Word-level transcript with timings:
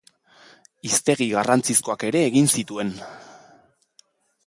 Hiztegi 0.87 1.27
garrantzizkoak 1.35 2.07
ere 2.09 2.25
egin 2.31 2.53
zituen. 2.57 2.93